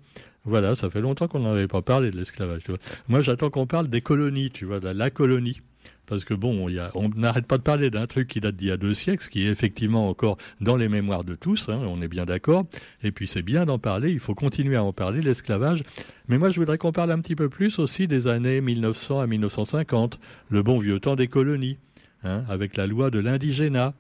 Voilà, 0.45 0.75
ça 0.75 0.89
fait 0.89 1.01
longtemps 1.01 1.27
qu'on 1.27 1.41
n'avait 1.41 1.67
pas 1.67 1.81
parlé 1.81 2.11
de 2.11 2.17
l'esclavage. 2.17 2.63
Moi 3.07 3.21
j'attends 3.21 3.49
qu'on 3.49 3.67
parle 3.67 3.87
des 3.87 4.01
colonies, 4.01 4.51
tu 4.51 4.65
vois, 4.65 4.79
de 4.79 4.89
la 4.89 5.09
colonie 5.09 5.61
parce 6.09 6.25
que 6.25 6.33
bon, 6.33 6.67
on 6.95 7.09
n'arrête 7.09 7.45
pas 7.45 7.59
de 7.59 7.63
parler 7.63 7.91
d'un 7.91 8.07
truc 8.07 8.27
qui 8.27 8.41
date 8.41 8.55
d'il 8.55 8.69
y 8.69 8.71
a 8.71 8.77
deux 8.77 8.95
siècles, 8.95 9.29
qui 9.29 9.45
est 9.45 9.51
effectivement 9.51 10.09
encore 10.09 10.37
dans 10.59 10.75
les 10.75 10.89
mémoires 10.89 11.23
de 11.23 11.35
tous, 11.35 11.69
hein, 11.69 11.79
on 11.85 12.01
est 12.01 12.07
bien 12.07 12.25
d'accord, 12.25 12.65
et 13.03 13.11
puis 13.11 13.27
c'est 13.27 13.43
bien 13.43 13.65
d'en 13.65 13.77
parler, 13.77 14.11
il 14.11 14.19
faut 14.19 14.33
continuer 14.33 14.75
à 14.75 14.83
en 14.83 14.91
parler, 14.91 15.21
l'esclavage. 15.21 15.83
Mais 16.27 16.39
moi 16.39 16.49
je 16.49 16.59
voudrais 16.59 16.79
qu'on 16.79 16.91
parle 16.91 17.11
un 17.11 17.19
petit 17.19 17.35
peu 17.35 17.47
plus 17.47 17.77
aussi 17.77 18.07
des 18.07 18.27
années 18.27 18.59
1900 18.59 19.19
à 19.19 19.27
1950, 19.27 20.19
le 20.49 20.63
bon 20.63 20.79
vieux 20.79 20.99
temps 20.99 21.15
des 21.15 21.27
colonies, 21.27 21.77
hein, 22.23 22.43
avec 22.49 22.75
la 22.75 22.87
loi 22.87 23.11
de 23.11 23.19
l'indigénat. 23.19 23.93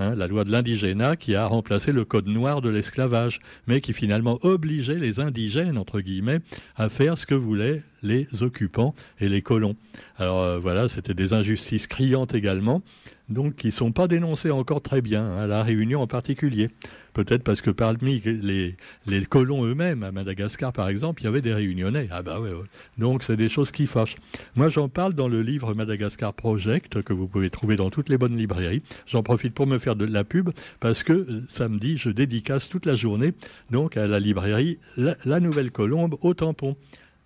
Hein, 0.00 0.14
la 0.14 0.28
loi 0.28 0.44
de 0.44 0.52
l'indigénat 0.52 1.16
qui 1.16 1.34
a 1.34 1.44
remplacé 1.44 1.90
le 1.90 2.04
code 2.04 2.28
noir 2.28 2.62
de 2.62 2.68
l'esclavage, 2.68 3.40
mais 3.66 3.80
qui 3.80 3.92
finalement 3.92 4.38
obligeait 4.42 4.94
les 4.94 5.18
indigènes, 5.18 5.76
entre 5.76 6.00
guillemets, 6.00 6.38
à 6.76 6.88
faire 6.88 7.18
ce 7.18 7.26
que 7.26 7.34
voulaient 7.34 7.82
les 8.02 8.26
occupants 8.42 8.94
et 9.20 9.28
les 9.28 9.42
colons. 9.42 9.76
Alors 10.16 10.40
euh, 10.40 10.58
voilà, 10.58 10.88
c'était 10.88 11.14
des 11.14 11.32
injustices 11.32 11.86
criantes 11.86 12.34
également, 12.34 12.82
donc 13.28 13.56
qui 13.56 13.68
ne 13.68 13.72
sont 13.72 13.92
pas 13.92 14.08
dénoncées 14.08 14.50
encore 14.50 14.82
très 14.82 15.02
bien, 15.02 15.24
à 15.24 15.42
hein, 15.42 15.46
la 15.46 15.62
Réunion 15.62 16.00
en 16.00 16.06
particulier. 16.06 16.70
Peut-être 17.14 17.42
parce 17.42 17.62
que 17.62 17.70
parmi 17.70 18.20
les, 18.20 18.76
les 19.06 19.24
colons 19.24 19.64
eux-mêmes, 19.64 20.04
à 20.04 20.12
Madagascar 20.12 20.72
par 20.72 20.88
exemple, 20.88 21.22
il 21.22 21.24
y 21.24 21.28
avait 21.28 21.40
des 21.40 21.52
réunionnais. 21.52 22.06
Ah 22.12 22.22
bah 22.22 22.38
ouais, 22.40 22.50
Donc 22.96 23.24
c'est 23.24 23.36
des 23.36 23.48
choses 23.48 23.72
qui 23.72 23.86
fâchent. 23.86 24.14
Moi 24.54 24.68
j'en 24.68 24.88
parle 24.88 25.14
dans 25.14 25.26
le 25.26 25.42
livre 25.42 25.74
Madagascar 25.74 26.32
Project 26.32 27.02
que 27.02 27.12
vous 27.12 27.26
pouvez 27.26 27.50
trouver 27.50 27.74
dans 27.74 27.90
toutes 27.90 28.08
les 28.08 28.18
bonnes 28.18 28.36
librairies. 28.36 28.82
J'en 29.06 29.24
profite 29.24 29.52
pour 29.52 29.66
me 29.66 29.78
faire 29.78 29.96
de 29.96 30.04
la 30.04 30.22
pub 30.22 30.50
parce 30.78 31.02
que 31.02 31.12
euh, 31.12 31.44
samedi 31.48 31.96
je 31.98 32.10
dédicace 32.10 32.68
toute 32.68 32.86
la 32.86 32.94
journée 32.94 33.32
donc 33.70 33.96
à 33.96 34.06
la 34.06 34.20
librairie 34.20 34.78
la 34.96 35.40
Nouvelle 35.40 35.72
Colombe 35.72 36.16
au 36.20 36.34
tampon 36.34 36.76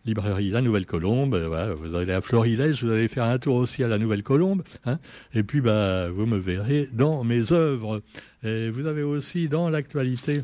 librairie 0.05 0.51
La 0.51 0.61
Nouvelle 0.61 0.87
Colombe. 0.87 1.35
Euh, 1.35 1.75
vous 1.75 1.95
allez 1.95 2.13
à 2.13 2.21
Florilège, 2.21 2.85
vous 2.85 2.91
allez 2.91 3.09
faire 3.09 3.25
un 3.25 3.39
tour 3.39 3.57
aussi 3.57 3.83
à 3.83 3.89
La 3.89 3.99
Nouvelle 3.99 4.23
Colombe. 4.23 4.63
Hein. 4.85 4.99
et 5.35 5.43
puis, 5.43 5.61
bah, 5.61 6.09
vous 6.11 6.27
me 6.27 6.39
verrez 6.39 6.89
dans 6.93 7.25
mes 7.25 7.53
œuvres. 7.53 8.03
Et 8.43 8.71
vous 8.71 8.87
avez 8.87 9.03
aussi 9.03 9.49
dans 9.49 9.69
l'actualité 9.69 10.43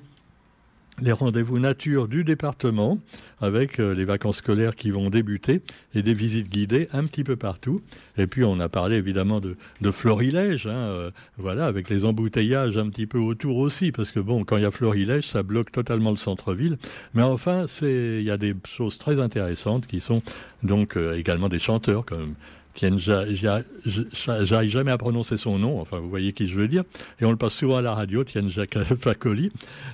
les 1.00 1.12
rendez-vous 1.12 1.58
nature 1.58 2.08
du 2.08 2.24
département 2.24 2.98
avec 3.40 3.78
euh, 3.78 3.94
les 3.94 4.04
vacances 4.04 4.38
scolaires 4.38 4.74
qui 4.74 4.90
vont 4.90 5.10
débuter 5.10 5.62
et 5.94 6.02
des 6.02 6.12
visites 6.12 6.48
guidées 6.48 6.88
un 6.92 7.04
petit 7.04 7.24
peu 7.24 7.36
partout. 7.36 7.80
Et 8.16 8.26
puis 8.26 8.44
on 8.44 8.58
a 8.60 8.68
parlé 8.68 8.96
évidemment 8.96 9.40
de, 9.40 9.56
de 9.80 9.90
florilège, 9.90 10.66
hein, 10.66 10.70
euh, 10.70 11.10
voilà, 11.36 11.66
avec 11.66 11.88
les 11.88 12.04
embouteillages 12.04 12.76
un 12.76 12.88
petit 12.88 13.06
peu 13.06 13.18
autour 13.18 13.58
aussi, 13.58 13.92
parce 13.92 14.10
que 14.10 14.20
bon, 14.20 14.44
quand 14.44 14.56
il 14.56 14.62
y 14.62 14.66
a 14.66 14.70
florilège, 14.70 15.26
ça 15.26 15.42
bloque 15.42 15.72
totalement 15.72 16.10
le 16.10 16.16
centre-ville. 16.16 16.78
Mais 17.14 17.22
enfin, 17.22 17.66
il 17.82 18.22
y 18.22 18.30
a 18.30 18.36
des 18.36 18.54
choses 18.66 18.98
très 18.98 19.20
intéressantes 19.20 19.86
qui 19.86 20.00
sont 20.00 20.22
donc 20.62 20.96
euh, 20.96 21.16
également 21.16 21.48
des 21.48 21.58
chanteurs 21.58 22.04
comme 22.04 22.34
j'arrive 22.78 24.70
jamais 24.70 24.90
à 24.90 24.98
prononcer 24.98 25.36
son 25.36 25.58
nom, 25.58 25.80
enfin 25.80 25.98
vous 25.98 26.08
voyez 26.08 26.32
qui 26.32 26.48
je 26.48 26.54
veux 26.54 26.68
dire, 26.68 26.84
et 27.20 27.24
on 27.24 27.30
le 27.30 27.36
passe 27.36 27.54
souvent 27.54 27.76
à 27.76 27.82
la 27.82 27.94
radio, 27.94 28.24
Tienne 28.24 28.50
Jacques 28.50 28.78
Facoli. 28.98 29.50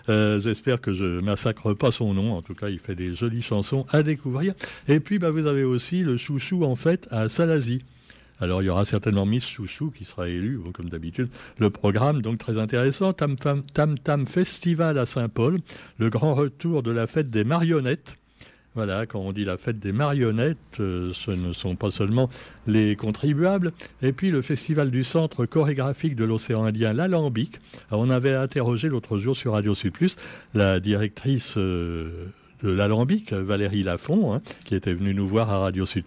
Euh, 0.09 0.41
j'espère 0.43 0.81
que 0.81 0.93
je 0.93 1.21
massacre 1.21 1.73
pas 1.73 1.93
son 1.93 2.15
nom, 2.15 2.35
en 2.35 2.43
tout 2.43 2.55
cas 2.55 2.69
il 2.69 2.79
fait 2.79 2.95
des 2.95 3.15
jolies 3.15 3.43
chansons 3.43 3.87
à 3.91 4.03
découvrir. 4.03 4.55
Et 4.89 5.01
puis 5.01 5.19
bah, 5.19 5.31
vous 5.31 5.47
avez 5.47 5.65
aussi 5.65 6.03
le 6.03 6.17
chouchou 6.17 6.65
en 6.65 6.77
fait 6.77 7.09
à 7.11 7.29
Salazie. 7.29 7.81
Alors 8.41 8.63
il 8.63 8.67
y 8.67 8.69
aura 8.69 8.85
certainement 8.85 9.27
Miss 9.27 9.47
Chouchou 9.49 9.91
qui 9.91 10.05
sera 10.05 10.29
élue, 10.29 10.59
comme 10.75 10.89
d'habitude. 10.89 11.29
Le 11.59 11.71
programme, 11.71 12.21
donc 12.21 12.39
très 12.39 12.59
intéressant, 12.59 13.13
Tam 13.13 13.37
Tam, 13.37 13.63
Tam 13.73 13.99
Tam 13.99 14.27
Festival 14.27 14.99
à 14.99 15.07
Saint-Paul, 15.07 15.59
le 15.99 16.11
grand 16.11 16.35
retour 16.35 16.83
de 16.83 16.91
la 16.91 17.07
fête 17.07 17.31
des 17.31 17.45
marionnettes. 17.45 18.17
Voilà, 18.75 19.07
quand 19.07 19.21
on 19.21 19.33
dit 19.33 19.45
la 19.45 19.57
fête 19.57 19.79
des 19.79 19.93
marionnettes, 19.93 20.59
euh, 20.81 21.13
ce 21.15 21.31
ne 21.31 21.53
sont 21.53 21.77
pas 21.77 21.93
seulement 21.93 22.29
les 22.67 22.97
contribuables. 22.97 23.73
Et 24.03 24.13
puis 24.13 24.33
le 24.33 24.43
festival 24.43 24.91
du 24.91 25.05
centre 25.05 25.47
chorégraphique 25.47 26.17
de 26.17 26.25
l'océan 26.25 26.65
Indien, 26.65 26.93
l'Alambic. 26.93 27.61
On 27.93 28.11
avait 28.11 28.35
interrogé 28.35 28.89
l'autre 28.89 29.19
jour 29.19 29.37
sur 29.37 29.53
Radio 29.53 29.77
Sud 29.77 29.95
la 30.55 30.81
directrice. 30.81 31.55
Euh, 31.57 32.27
de 32.63 32.71
l'alambic, 32.71 33.33
Valérie 33.33 33.83
Lafont, 33.83 34.33
hein, 34.33 34.41
qui 34.65 34.75
était 34.75 34.95
venue 34.95 35.13
nous 35.13 35.27
voir 35.27 35.51
à 35.51 35.59
Radio 35.59 35.85
Sud. 35.85 36.05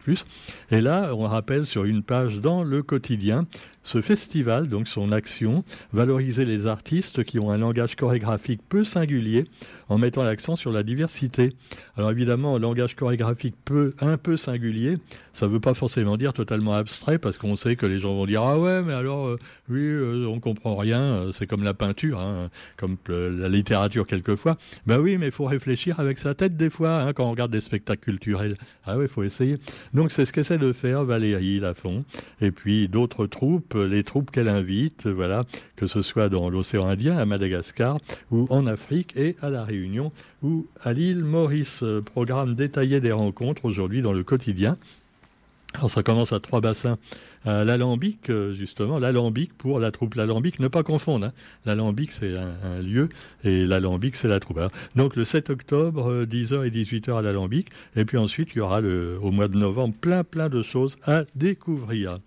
Et 0.71 0.81
là, 0.81 1.11
on 1.13 1.27
rappelle 1.27 1.67
sur 1.67 1.85
une 1.85 2.01
page 2.01 2.39
dans 2.39 2.63
le 2.63 2.81
quotidien 2.81 3.45
ce 3.83 4.01
festival, 4.01 4.67
donc 4.67 4.87
son 4.87 5.13
action, 5.13 5.63
valoriser 5.93 6.43
les 6.43 6.65
artistes 6.65 7.23
qui 7.23 7.39
ont 7.39 7.51
un 7.51 7.57
langage 7.57 7.95
chorégraphique 7.95 8.59
peu 8.67 8.83
singulier 8.83 9.45
en 9.89 9.97
mettant 9.97 10.23
l'accent 10.23 10.55
sur 10.55 10.71
la 10.71 10.83
diversité. 10.83 11.53
Alors 11.97 12.11
évidemment, 12.11 12.57
langage 12.57 12.95
chorégraphique 12.95 13.55
peu, 13.65 13.93
un 13.99 14.17
peu 14.17 14.37
singulier, 14.37 14.95
ça 15.33 15.45
ne 15.45 15.51
veut 15.51 15.59
pas 15.59 15.73
forcément 15.73 16.17
dire 16.17 16.33
totalement 16.33 16.73
abstrait 16.73 17.19
parce 17.19 17.37
qu'on 17.37 17.55
sait 17.55 17.75
que 17.75 17.85
les 17.85 17.99
gens 17.99 18.15
vont 18.15 18.25
dire 18.25 18.41
ah 18.41 18.59
ouais 18.59 18.81
mais 18.81 18.93
alors 18.93 19.27
euh, 19.27 19.37
oui 19.69 19.81
euh, 19.81 20.25
on 20.27 20.39
comprend 20.39 20.75
rien, 20.75 21.01
euh, 21.01 21.31
c'est 21.31 21.45
comme 21.45 21.63
la 21.63 21.73
peinture, 21.73 22.19
hein, 22.19 22.49
comme 22.75 22.97
la 23.07 23.47
littérature 23.49 24.07
quelquefois. 24.07 24.57
Ben 24.85 24.99
oui 24.99 25.17
mais 25.17 25.27
il 25.27 25.31
faut 25.31 25.45
réfléchir 25.45 25.99
avec 25.99 26.17
sa 26.17 26.33
tête 26.33 26.57
des 26.57 26.69
fois 26.69 27.01
hein, 27.01 27.13
quand 27.13 27.25
on 27.25 27.31
regarde 27.31 27.51
des 27.51 27.61
spectacles 27.61 28.01
culturels. 28.01 28.57
Ah 28.85 28.97
oui 28.97 29.05
il 29.05 29.09
faut 29.09 29.23
essayer. 29.23 29.57
Donc 29.93 30.11
c'est 30.11 30.25
ce 30.25 30.33
qu'essaie 30.33 30.57
de 30.57 30.73
faire 30.73 31.03
Valérie 31.03 31.59
Lafont 31.59 32.03
et 32.41 32.51
puis 32.51 32.87
d'autres 32.87 33.27
troupes 33.27 33.75
les 33.75 34.03
troupes 34.03 34.31
qu'elle 34.31 34.49
invite, 34.49 35.07
voilà, 35.07 35.45
que 35.75 35.87
ce 35.87 36.01
soit 36.01 36.29
dans 36.29 36.49
l'océan 36.49 36.87
Indien, 36.87 37.17
à 37.17 37.25
Madagascar, 37.25 37.97
ou 38.31 38.47
en 38.49 38.67
Afrique 38.67 39.15
et 39.15 39.35
à 39.41 39.49
La 39.49 39.63
Réunion, 39.77 40.11
ou 40.43 40.67
à 40.81 40.93
l'île 40.93 41.23
Maurice. 41.23 41.83
Programme 42.05 42.55
détaillé 42.55 42.99
des 42.99 43.11
rencontres 43.11 43.65
aujourd'hui 43.65 44.01
dans 44.01 44.13
le 44.13 44.23
quotidien. 44.23 44.77
Alors 45.75 45.91
ça 45.91 46.01
commence 46.01 46.33
à 46.33 46.39
trois 46.39 46.61
bassins. 46.61 46.97
l'alambic, 47.45 48.29
euh, 48.29 48.53
justement, 48.53 48.99
l'alambic 48.99 49.53
pour 49.57 49.79
la 49.79 49.91
troupe. 49.91 50.15
L'alambic, 50.15 50.59
ne 50.59 50.67
pas 50.67 50.83
confondre. 50.83 51.27
Hein. 51.27 51.33
L'alambic, 51.65 52.11
c'est 52.11 52.35
un, 52.35 52.81
lieu 52.81 53.09
et 53.43 53.65
l'alambic, 53.65 54.15
c'est 54.15 54.27
la 54.27 54.39
troupe. 54.39 54.59
donc 54.95 55.15
le 55.15 55.23
7 55.23 55.49
octobre, 55.49 56.25
10h 56.25 56.53
euh, 56.53 56.63
et 56.63 56.71
18h 56.71 57.17
à 57.17 57.21
l'alambic. 57.21 57.69
Et 57.95 58.05
puis 58.05 58.17
ensuite, 58.17 58.49
il 58.55 58.57
y 58.57 58.61
aura 58.61 58.81
au 58.81 59.31
mois 59.31 59.47
de 59.47 59.57
novembre 59.57 59.95
plein, 59.99 60.23
plein 60.23 60.49
de 60.49 60.63
choses 60.63 60.97
à 61.03 61.23
découvrir. 61.35 62.19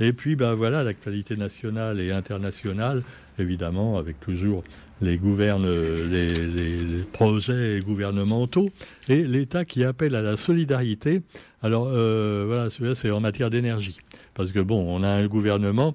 Et 0.00 0.12
puis, 0.12 0.34
ben 0.34 0.54
voilà, 0.54 0.82
l'actualité 0.82 1.36
nationale 1.36 2.00
et 2.00 2.10
internationale, 2.10 3.02
évidemment, 3.38 3.96
avec 3.96 4.18
toujours 4.20 4.64
les, 5.00 5.18
les, 5.18 7.04
projets 7.12 7.80
gouvernementaux 7.84 8.70
et 9.08 9.24
l'État 9.24 9.64
qui 9.64 9.84
appelle 9.84 10.14
à 10.14 10.22
la 10.22 10.36
solidarité. 10.36 11.22
Alors, 11.62 11.88
euh, 11.92 12.44
voilà, 12.46 12.94
c'est 12.94 13.10
en 13.10 13.20
matière 13.20 13.50
d'énergie. 13.50 13.98
Parce 14.34 14.50
que, 14.50 14.60
bon, 14.60 14.84
on 14.88 15.02
a 15.04 15.08
un 15.08 15.26
gouvernement. 15.26 15.94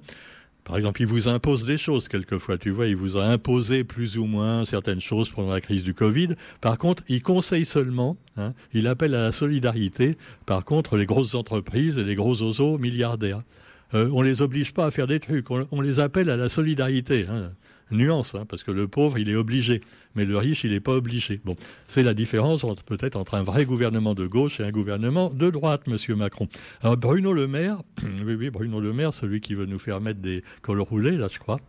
Par 0.63 0.77
exemple, 0.77 1.01
il 1.01 1.07
vous 1.07 1.27
impose 1.27 1.65
des 1.65 1.79
choses 1.79 2.07
quelquefois, 2.07 2.59
tu 2.59 2.69
vois, 2.69 2.85
il 2.85 2.95
vous 2.95 3.17
a 3.17 3.25
imposé 3.25 3.83
plus 3.83 4.19
ou 4.19 4.25
moins 4.25 4.65
certaines 4.65 5.01
choses 5.01 5.27
pendant 5.29 5.51
la 5.51 5.61
crise 5.61 5.83
du 5.83 5.95
Covid. 5.95 6.35
Par 6.61 6.77
contre, 6.77 7.01
il 7.09 7.23
conseille 7.23 7.65
seulement, 7.65 8.17
hein, 8.37 8.53
il 8.71 8.85
appelle 8.85 9.15
à 9.15 9.23
la 9.23 9.31
solidarité, 9.31 10.15
par 10.45 10.65
contre, 10.65 10.95
les 10.95 11.07
grosses 11.07 11.33
entreprises 11.33 11.97
et 11.97 12.03
les 12.03 12.13
gros 12.13 12.39
oiseaux 12.43 12.77
milliardaires. 12.77 13.41
Euh, 13.93 14.09
on 14.13 14.21
les 14.21 14.41
oblige 14.41 14.73
pas 14.73 14.85
à 14.85 14.91
faire 14.91 15.07
des 15.07 15.19
trucs, 15.19 15.49
on, 15.49 15.81
les 15.81 15.99
appelle 15.99 16.29
à 16.29 16.37
la 16.37 16.49
solidarité. 16.49 17.25
Hein. 17.29 17.51
Nuance, 17.91 18.35
hein, 18.35 18.45
parce 18.47 18.63
que 18.63 18.69
le 18.69 18.87
pauvre, 18.87 19.17
il 19.17 19.29
est 19.29 19.35
obligé, 19.35 19.81
mais 20.13 20.23
le 20.23 20.37
riche, 20.37 20.63
il 20.63 20.71
n'est 20.71 20.79
pas 20.79 20.93
obligé. 20.93 21.41
Bon, 21.43 21.55
c'est 21.87 22.03
la 22.03 22.13
différence 22.13 22.63
peut-être 22.85 23.15
entre 23.15 23.33
un 23.33 23.41
vrai 23.41 23.65
gouvernement 23.65 24.13
de 24.13 24.27
gauche 24.27 24.59
et 24.59 24.63
un 24.63 24.69
gouvernement 24.69 25.31
de 25.31 25.49
droite, 25.49 25.87
Monsieur 25.87 26.15
Macron. 26.15 26.47
Bruno 26.83 27.33
Le 27.33 27.47
Maire, 27.47 27.81
oui, 28.03 28.35
oui, 28.35 28.51
Bruno 28.51 28.79
Le 28.79 28.93
Maire, 28.93 29.15
celui 29.15 29.41
qui 29.41 29.55
veut 29.55 29.65
nous 29.65 29.79
faire 29.79 30.01
mettre 30.01 30.19
des 30.19 30.43
cols 30.61 30.81
roulés, 30.81 31.17
là, 31.17 31.27
je 31.31 31.39
crois. 31.39 31.59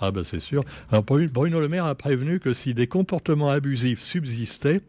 Ah 0.00 0.10
ben 0.10 0.24
c'est 0.24 0.40
sûr. 0.40 0.62
Bruno 0.90 1.60
Le 1.60 1.68
Maire 1.68 1.84
a 1.84 1.94
prévenu 1.94 2.40
que 2.40 2.54
si 2.54 2.72
des 2.72 2.86
comportements 2.86 3.50
abusifs 3.50 4.00
subsistaient, 4.00 4.80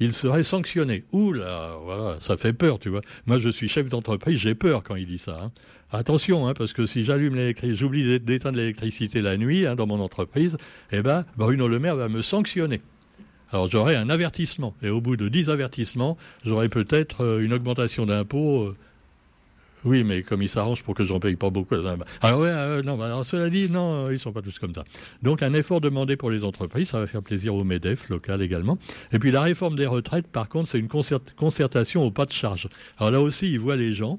il 0.00 0.12
serait 0.12 0.42
sanctionné. 0.42 1.04
Ouh 1.12 1.32
là, 1.32 1.76
voilà, 1.82 2.16
ça 2.20 2.36
fait 2.36 2.52
peur, 2.52 2.78
tu 2.78 2.88
vois. 2.88 3.02
Moi, 3.26 3.38
je 3.38 3.48
suis 3.48 3.68
chef 3.68 3.88
d'entreprise, 3.88 4.38
j'ai 4.38 4.54
peur 4.54 4.82
quand 4.82 4.96
il 4.96 5.06
dit 5.06 5.18
ça. 5.18 5.40
Hein. 5.42 5.52
Attention, 5.90 6.48
hein, 6.48 6.54
parce 6.54 6.72
que 6.72 6.86
si 6.86 7.04
j'allume 7.04 7.34
l'électricité, 7.34 7.78
j'oublie 7.78 8.20
d'éteindre 8.20 8.56
l'électricité 8.56 9.20
la 9.20 9.36
nuit 9.36 9.66
hein, 9.66 9.74
dans 9.74 9.86
mon 9.86 10.00
entreprise, 10.00 10.56
eh 10.90 11.02
ben, 11.02 11.26
Bruno 11.36 11.68
Le 11.68 11.78
Maire 11.78 11.96
va 11.96 12.08
me 12.08 12.22
sanctionner. 12.22 12.80
Alors 13.52 13.68
j'aurai 13.68 13.96
un 13.96 14.08
avertissement. 14.08 14.74
Et 14.82 14.88
au 14.88 15.02
bout 15.02 15.16
de 15.16 15.28
10 15.28 15.50
avertissements, 15.50 16.16
j'aurai 16.44 16.70
peut-être 16.70 17.22
euh, 17.22 17.44
une 17.44 17.52
augmentation 17.52 18.06
d'impôts. 18.06 18.74
Euh, 19.84 19.88
oui, 19.88 20.04
mais 20.04 20.22
comme 20.22 20.42
il 20.42 20.48
s'arrange 20.48 20.82
pour 20.82 20.94
que 20.94 21.04
j'en 21.04 21.20
paye 21.20 21.36
pas 21.36 21.50
beaucoup. 21.50 21.74
Alors 21.74 21.96
ah 22.20 22.38
ouais, 22.38 22.48
euh, 22.48 22.82
non, 22.82 23.00
alors, 23.00 23.24
cela 23.24 23.50
dit, 23.50 23.68
non, 23.68 24.10
ils 24.10 24.18
sont 24.18 24.32
pas 24.32 24.42
tous 24.42 24.58
comme 24.58 24.74
ça. 24.74 24.84
Donc 25.22 25.42
un 25.42 25.54
effort 25.54 25.80
demandé 25.80 26.16
pour 26.16 26.30
les 26.30 26.44
entreprises, 26.44 26.88
ça 26.88 26.98
va 26.98 27.06
faire 27.06 27.22
plaisir 27.22 27.54
au 27.54 27.64
MEDEF 27.64 28.08
local 28.08 28.42
également. 28.42 28.78
Et 29.12 29.18
puis 29.18 29.30
la 29.30 29.42
réforme 29.42 29.76
des 29.76 29.86
retraites, 29.86 30.26
par 30.26 30.48
contre, 30.48 30.68
c'est 30.68 30.78
une 30.78 30.88
concertation 30.88 32.04
au 32.04 32.10
pas 32.10 32.26
de 32.26 32.32
charge. 32.32 32.68
Alors 32.98 33.10
là 33.10 33.20
aussi, 33.20 33.50
ils 33.50 33.60
voient 33.60 33.76
les 33.76 33.94
gens 33.94 34.18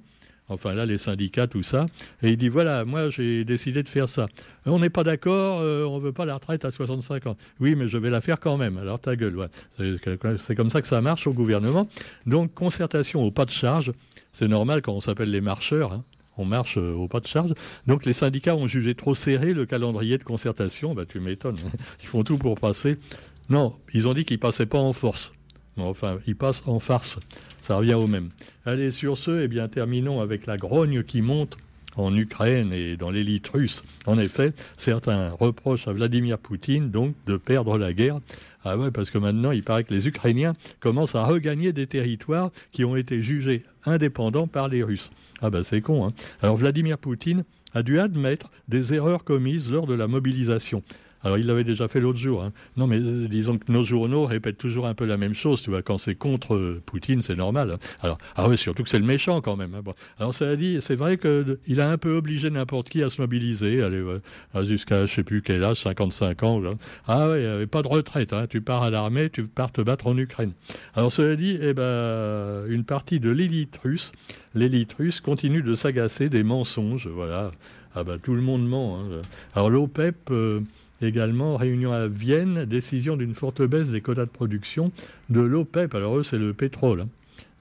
enfin 0.50 0.74
là 0.74 0.86
les 0.86 0.98
syndicats, 0.98 1.48
tout 1.48 1.64
ça, 1.64 1.86
et 2.22 2.30
il 2.30 2.38
dit 2.38 2.50
voilà, 2.50 2.86
moi 2.86 3.10
j'ai 3.10 3.46
décidé 3.46 3.84
de 3.84 3.90
faire 3.90 4.10
ça. 4.10 4.28
On 4.66 4.80
n'est 4.80 4.90
pas 4.90 5.04
d'accord, 5.04 5.60
euh, 5.62 5.84
on 5.86 5.98
ne 5.98 6.04
veut 6.04 6.12
pas 6.12 6.26
la 6.26 6.36
retraite 6.36 6.66
à 6.66 6.72
65 6.72 7.28
ans. 7.28 7.38
Oui, 7.60 7.76
mais 7.76 7.88
je 7.88 7.98
vais 7.98 8.10
la 8.10 8.22
faire 8.22 8.40
quand 8.40 8.58
même, 8.58 8.78
alors 8.78 9.00
ta 9.00 9.16
gueule. 9.16 9.50
C'est 9.78 10.56
comme 10.56 10.70
ça 10.70 10.82
que 10.82 10.88
ça 10.88 11.02
marche 11.02 11.28
au 11.28 11.34
gouvernement. 11.34 11.88
Donc 12.26 12.54
concertation 12.54 13.24
au 13.24 13.32
pas 13.32 13.46
de 13.46 13.52
charge, 13.52 13.92
c'est 14.32 14.48
normal 14.48 14.82
quand 14.82 14.94
on 14.94 15.02
s'appelle 15.02 15.32
les 15.32 15.42
marcheurs. 15.42 15.94
Hein. 15.94 16.04
on 16.38 16.46
marche 16.46 16.78
euh, 16.78 16.94
au 16.94 17.08
pas 17.08 17.20
de 17.20 17.28
charge. 17.28 17.54
Donc 17.88 18.06
les 18.06 18.14
syndicats 18.14 18.56
ont 18.56 18.68
jugé 18.68 18.96
trop 18.96 19.16
serré 19.16 19.54
le 19.54 19.66
calendrier 19.66 20.18
de 20.18 20.24
concertation. 20.24 20.94
Bah, 20.94 21.06
tu 21.08 21.20
m'étonnes. 21.20 21.58
Ils 22.02 22.08
font 22.08 22.24
tout 22.24 22.38
pour 22.38 22.60
passer. 22.60 22.98
Non, 23.50 23.76
ils 23.94 24.08
ont 24.08 24.14
dit 24.14 24.24
qu'ils 24.24 24.40
passaient 24.40 24.66
pas 24.66 24.80
en 24.80 24.94
force. 24.94 25.34
Enfin, 25.78 26.20
ils 26.28 26.36
passent 26.36 26.64
en 26.66 26.80
farce. 26.80 27.20
Ça 27.62 27.78
revient 27.78 27.96
au 27.96 28.08
même. 28.08 28.30
Allez, 28.66 28.92
sur 28.92 29.18
ce, 29.18 29.44
eh 29.44 29.48
bien, 29.48 29.68
terminons 29.68 30.22
avec 30.22 30.46
la 30.46 30.58
grogne 30.58 31.04
qui 31.04 31.22
monte 31.22 31.58
en 31.96 32.16
Ukraine 32.16 32.74
et 32.74 32.98
dans 32.98 33.12
l'élite 33.12 33.48
russe. 33.48 33.84
En 34.06 34.18
effet, 34.18 34.54
certains 34.78 35.30
reprochent 35.32 35.88
à 35.88 35.94
Vladimir 35.94 36.38
Poutine 36.38 36.90
donc 36.90 37.16
de 37.28 37.38
perdre 37.38 37.78
la 37.78 37.94
guerre. 37.94 38.20
Ah 38.66 38.78
ouais, 38.78 38.92
parce 38.92 39.12
que 39.12 39.18
maintenant, 39.18 39.52
il 39.52 39.64
paraît 39.64 39.84
que 39.84 39.94
les 39.94 40.08
Ukrainiens 40.08 40.56
commencent 40.80 41.16
à 41.16 41.26
regagner 41.26 41.74
des 41.74 41.88
territoires 41.88 42.52
qui 42.72 42.86
ont 42.86 42.96
été 42.96 43.22
jugés 43.22 43.64
indépendants 43.86 44.48
par 44.48 44.70
les 44.70 44.84
Russes. 44.84 45.12
Ah 45.42 45.50
ben 45.50 45.64
c'est 45.64 45.82
con, 45.82 46.08
hein. 46.08 46.14
Alors 46.42 46.56
Vladimir 46.56 46.98
Poutine 46.98 47.44
a 47.74 47.84
dû 47.84 48.00
admettre 48.00 48.50
des 48.70 48.94
erreurs 48.94 49.24
commises 49.24 49.70
lors 49.70 49.88
de 49.88 49.94
la 49.94 50.08
mobilisation. 50.08 50.84
Alors 51.24 51.38
il 51.38 51.46
l'avait 51.46 51.64
déjà 51.64 51.88
fait 51.88 52.00
l'autre 52.00 52.20
jour. 52.20 52.44
Hein. 52.44 52.52
Non, 52.78 52.88
mais 52.88 53.00
euh, 53.00 53.28
disons 53.28 53.58
que 53.58 53.72
nos 53.72 53.84
journaux 53.84 54.26
répètent 54.26 54.58
toujours 54.58 54.88
un 54.88 54.94
peu 54.94 55.06
la 55.06 55.18
même 55.18 55.34
chose. 55.34 55.62
Tu 55.62 55.70
vois, 55.70 55.82
quand 55.82 55.98
c'est 55.98 56.16
contre 56.16 56.56
euh, 56.56 56.82
Poutine, 56.86 57.22
c'est 57.22 57.36
normal. 57.36 57.72
Hein. 57.72 57.78
Alors, 58.02 58.18
ah 58.36 58.50
oui, 58.50 58.58
surtout 58.58 58.84
que 58.84 58.90
c'est 58.90 59.00
le 59.00 59.06
méchant 59.06 59.42
quand 59.42 59.56
même. 59.56 59.74
Hein. 59.74 59.82
Alors 60.20 60.34
ça 60.34 60.50
a 60.50 60.56
dit, 60.56 60.80
c'est 60.82 60.96
vrai 60.96 61.18
qu'il 61.18 61.82
a 61.82 61.90
un 61.90 61.98
peu 61.98 62.16
obligé 62.16 62.50
n'importe 62.50 62.90
qui 62.90 63.02
à 63.04 63.10
se 63.10 63.22
mobiliser, 63.22 63.82
aller 63.82 64.04
jusqu'à 64.64 65.06
je 65.06 65.14
sais 65.14 65.24
plus 65.24 65.42
quel 65.42 65.64
âge, 65.64 65.78
55 65.82 66.44
ans. 66.44 66.62
Ah 67.08 67.30
oui, 67.30 67.46
avait 67.46 67.68
pas 67.68 67.82
de 67.82 67.88
retraite. 67.88 68.34
Tu 68.50 68.62
pars 68.62 68.84
à 68.84 68.90
l'armée, 68.90 69.30
tu 69.30 69.44
pars 69.44 69.72
te 69.72 69.82
battre 69.82 70.08
en 70.08 70.18
Ukraine. 70.18 70.52
Alors 70.96 71.12
cela 71.12 71.36
dit, 71.36 71.58
eh 71.62 71.74
ben, 71.74 72.66
une 72.68 72.84
partie 72.84 73.20
de 73.20 73.30
l'élite 73.30 73.80
russe, 73.84 74.12
l'élite 74.56 74.94
russe 74.94 75.22
continue 75.22 75.62
de 75.62 75.76
s'agacer 75.76 76.30
des 76.30 76.44
mensonges. 76.44 77.08
Voilà. 77.08 77.52
Ah 77.96 78.04
ben, 78.04 78.18
tout 78.20 78.36
le 78.36 78.42
monde 78.42 78.68
ment. 78.68 79.00
Alors 79.56 79.70
l'OPEP. 79.70 80.30
Euh, 80.32 80.62
Également, 81.02 81.58
réunion 81.58 81.92
à 81.92 82.08
Vienne, 82.08 82.66
décision 82.66 83.18
d'une 83.18 83.34
forte 83.34 83.62
baisse 83.62 83.90
des 83.90 84.02
quotas 84.02 84.26
de 84.26 84.30
production 84.30 84.92
de 85.30 85.42
l'OPEP. 85.42 85.96
Alors 85.96 86.18
eux, 86.18 86.24
c'est 86.24 86.38
le 86.38 86.54
pétrole. 86.54 87.02
Hein. 87.02 87.10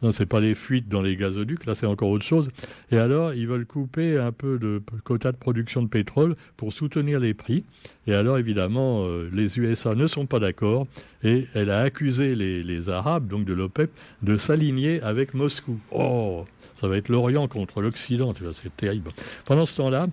Non, 0.03 0.11
ce 0.11 0.21
n'est 0.21 0.27
pas 0.27 0.41
les 0.41 0.57
fuites 0.57 0.89
dans 0.89 1.01
les 1.01 1.15
gazoducs, 1.15 1.65
là 1.65 1.77
c'est 1.77 1.87
encore 1.87 2.09
autre 2.09 2.25
chose. 2.25 2.51
Et 2.91 2.99
alors, 2.99 3.35
ils 3.35 3.47
veulent 3.47 3.67
couper 3.67 4.19
un 4.19 4.33
peu 4.33 4.59
de 4.59 4.83
quotas 5.05 5.31
de 5.31 5.37
production 5.37 5.81
de 5.81 5.89
pétrole 5.89 6.35
pour 6.57 6.73
soutenir 6.73 7.21
les 7.21 7.35
prix. 7.35 7.63
Et 8.09 8.15
alors, 8.15 8.37
évidemment, 8.37 9.05
euh, 9.07 9.31
les 9.33 9.61
USA 9.61 9.95
ne 9.95 10.09
sont 10.09 10.27
pas 10.27 10.41
d'accord. 10.41 10.89
Et 11.23 11.47
elle 11.55 11.71
a 11.71 11.83
accusé 11.83 12.35
les, 12.35 12.65
les 12.65 12.89
Arabes, 12.89 13.29
donc 13.29 13.45
de 13.45 13.53
l'OPEP, 13.53 13.93
de 14.23 14.37
s'aligner 14.37 15.01
avec 15.03 15.35
Moscou. 15.35 15.79
Oh, 15.93 16.47
ça 16.75 16.89
va 16.89 16.97
être 16.97 17.09
l'Orient 17.09 17.47
contre 17.47 17.81
l'Occident, 17.81 18.33
tu 18.33 18.43
vois, 18.43 18.55
c'est 18.55 18.77
terrible. 18.77 19.13
Pendant 19.45 19.67
ce 19.67 19.77
temps-là, 19.77 20.09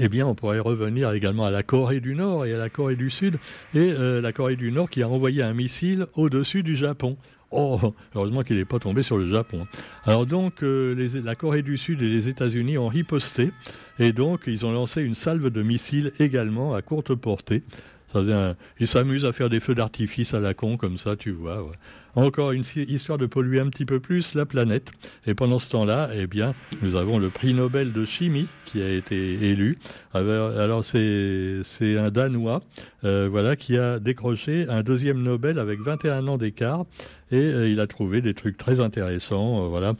eh 0.00 0.08
bien, 0.08 0.26
on 0.26 0.34
pourrait 0.34 0.58
revenir 0.58 1.10
également 1.12 1.44
à 1.46 1.50
la 1.50 1.62
Corée 1.62 2.00
du 2.00 2.14
Nord 2.14 2.46
et 2.46 2.54
à 2.54 2.58
la 2.58 2.68
Corée 2.68 2.96
du 2.96 3.10
Sud, 3.10 3.38
et 3.74 3.92
euh, 3.92 4.20
la 4.20 4.32
Corée 4.32 4.56
du 4.56 4.70
Nord 4.72 4.90
qui 4.90 5.02
a 5.02 5.08
envoyé 5.08 5.42
un 5.42 5.54
missile 5.54 6.06
au-dessus 6.14 6.62
du 6.62 6.76
Japon. 6.76 7.16
Oh, 7.50 7.94
heureusement 8.14 8.42
qu'il 8.42 8.56
n'est 8.56 8.64
pas 8.64 8.78
tombé 8.78 9.02
sur 9.02 9.16
le 9.16 9.28
Japon. 9.28 9.66
Alors 10.04 10.26
donc, 10.26 10.62
euh, 10.62 11.08
la 11.24 11.34
Corée 11.34 11.62
du 11.62 11.76
Sud 11.76 12.02
et 12.02 12.08
les 12.08 12.28
États-Unis 12.28 12.76
ont 12.76 12.88
riposté, 12.88 13.52
et 13.98 14.12
donc 14.12 14.42
ils 14.46 14.66
ont 14.66 14.72
lancé 14.72 15.02
une 15.02 15.14
salve 15.14 15.50
de 15.50 15.62
missiles 15.62 16.12
également 16.18 16.74
à 16.74 16.82
courte 16.82 17.14
portée. 17.14 17.62
Ça 18.12 18.54
ils 18.78 18.88
s'amusent 18.88 19.24
à 19.24 19.32
faire 19.32 19.50
des 19.50 19.60
feux 19.60 19.74
d'artifice 19.74 20.32
à 20.34 20.40
la 20.40 20.54
con 20.54 20.76
comme 20.76 20.98
ça, 20.98 21.16
tu 21.16 21.32
vois. 21.32 21.70
Encore 22.16 22.52
une 22.52 22.64
histoire 22.74 23.18
de 23.18 23.26
polluer 23.26 23.60
un 23.60 23.68
petit 23.68 23.84
peu 23.84 24.00
plus 24.00 24.34
la 24.34 24.46
planète. 24.46 24.90
Et 25.26 25.34
pendant 25.34 25.58
ce 25.58 25.68
temps-là, 25.68 26.08
eh 26.14 26.26
bien, 26.26 26.54
nous 26.80 26.96
avons 26.96 27.18
le 27.18 27.28
prix 27.28 27.52
Nobel 27.52 27.92
de 27.92 28.06
chimie 28.06 28.46
qui 28.64 28.80
a 28.80 28.88
été 28.88 29.16
élu. 29.50 29.76
Alors, 30.14 30.82
c'est 30.82 31.62
un 31.98 32.10
Danois, 32.10 32.62
euh, 33.04 33.28
voilà, 33.30 33.54
qui 33.54 33.76
a 33.76 33.98
décroché 33.98 34.64
un 34.70 34.82
deuxième 34.82 35.22
Nobel 35.22 35.58
avec 35.58 35.80
21 35.80 36.26
ans 36.26 36.38
d'écart. 36.38 36.86
et 37.30 37.36
euh, 37.36 37.68
il 37.68 37.80
a 37.80 37.86
trouvé 37.86 38.22
des 38.22 38.32
trucs 38.32 38.56
très 38.56 38.80
intéressants, 38.80 39.64
euh, 39.64 39.68
voilà, 39.68 39.94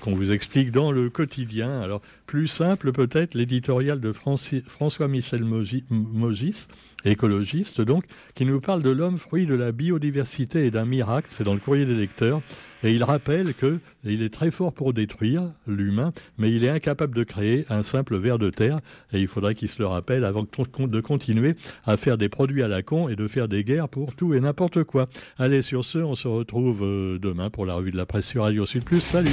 qu'on 0.00 0.14
vous 0.14 0.30
explique 0.30 0.70
dans 0.70 0.92
le 0.92 1.10
quotidien. 1.10 1.80
Alors, 1.80 2.00
plus 2.26 2.46
simple 2.46 2.92
peut-être, 2.92 3.34
l'éditorial 3.34 3.98
de 3.98 4.12
François-Michel 4.12 5.42
Mogis, 5.42 6.68
écologiste 7.04 7.80
donc, 7.80 8.04
qui 8.34 8.44
nous 8.44 8.60
parle 8.60 8.82
de 8.82 8.90
l'homme 8.90 9.18
fruit 9.18 9.46
de 9.46 9.54
la 9.54 9.72
biodiversité 9.72 10.66
et 10.66 10.70
d'un 10.70 10.86
miracle, 10.86 11.28
c'est 11.30 11.44
dans 11.44 11.54
le 11.54 11.60
courrier 11.60 11.86
des 11.86 11.94
lecteurs, 11.94 12.42
et 12.82 12.92
il 12.92 13.02
rappelle 13.02 13.54
que 13.54 13.80
il 14.04 14.22
est 14.22 14.32
très 14.32 14.50
fort 14.50 14.72
pour 14.72 14.92
détruire 14.92 15.50
l'humain, 15.66 16.12
mais 16.38 16.52
il 16.52 16.64
est 16.64 16.68
incapable 16.68 17.14
de 17.14 17.24
créer 17.24 17.64
un 17.70 17.82
simple 17.82 18.16
ver 18.16 18.38
de 18.38 18.50
terre, 18.50 18.80
et 19.12 19.20
il 19.20 19.28
faudrait 19.28 19.54
qu'il 19.54 19.68
se 19.68 19.78
le 19.80 19.86
rappelle 19.86 20.24
avant 20.24 20.44
de 20.44 21.00
continuer 21.00 21.56
à 21.84 21.96
faire 21.96 22.18
des 22.18 22.28
produits 22.28 22.62
à 22.62 22.68
la 22.68 22.82
con 22.82 23.08
et 23.08 23.16
de 23.16 23.26
faire 23.28 23.48
des 23.48 23.64
guerres 23.64 23.88
pour 23.88 24.14
tout 24.14 24.34
et 24.34 24.40
n'importe 24.40 24.84
quoi. 24.84 25.08
Allez, 25.38 25.62
sur 25.62 25.84
ce, 25.84 25.98
on 25.98 26.14
se 26.14 26.28
retrouve 26.28 26.82
euh, 26.82 27.18
demain 27.18 27.50
pour 27.50 27.66
la 27.66 27.74
revue 27.74 27.90
de 27.90 27.96
la 27.96 28.06
presse 28.06 28.26
sur 28.26 28.42
Radio 28.42 28.66
Sud 28.66 28.84
Plus. 28.84 29.00
Salut 29.00 29.30